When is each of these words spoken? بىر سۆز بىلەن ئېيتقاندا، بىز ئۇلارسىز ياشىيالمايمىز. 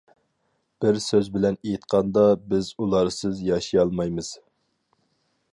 بىر 0.85 0.97
سۆز 1.07 1.29
بىلەن 1.35 1.59
ئېيتقاندا، 1.59 2.25
بىز 2.53 2.73
ئۇلارسىز 2.81 3.47
ياشىيالمايمىز. 3.51 4.33